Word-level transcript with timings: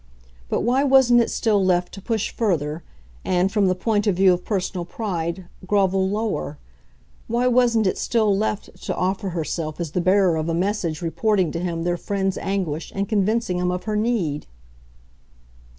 But 0.49 0.61
why 0.61 0.83
wasn't 0.83 1.19
it 1.21 1.29
still 1.29 1.63
left 1.63 1.93
to 1.93 2.01
push 2.01 2.31
further 2.31 2.81
and, 3.23 3.51
from 3.51 3.67
the 3.67 3.75
point 3.75 4.07
of 4.07 4.15
view 4.15 4.33
of 4.33 4.43
personal 4.43 4.83
pride, 4.83 5.45
grovel 5.67 6.09
lower? 6.09 6.57
why 7.27 7.45
wasn't 7.45 7.85
it 7.85 7.99
still 7.99 8.35
left 8.35 8.81
to 8.85 8.95
offer 8.95 9.29
herself 9.29 9.79
as 9.79 9.91
the 9.91 10.01
bearer 10.01 10.37
of 10.37 10.49
a 10.49 10.55
message 10.55 11.03
reporting 11.03 11.51
to 11.51 11.59
him 11.59 11.83
their 11.83 11.97
friend's 11.97 12.39
anguish 12.39 12.91
and 12.95 13.07
convincing 13.09 13.59
him 13.59 13.69
of 13.69 13.83
her 13.83 13.95
need? 13.95 14.47